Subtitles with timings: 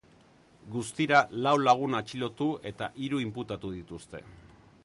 [0.75, 4.25] Guztira lau lagun atxilotu eta hiru inputatu dituzte.